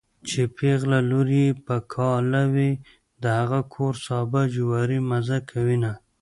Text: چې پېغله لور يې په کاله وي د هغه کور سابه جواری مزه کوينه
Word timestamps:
چې 0.27 0.41
پېغله 0.57 0.99
لور 1.09 1.27
يې 1.39 1.47
په 1.65 1.75
کاله 1.93 2.43
وي 2.53 2.71
د 3.21 3.23
هغه 3.39 3.59
کور 3.73 3.93
سابه 4.05 4.41
جواری 4.55 4.99
مزه 5.09 5.37
کوينه 5.51 5.91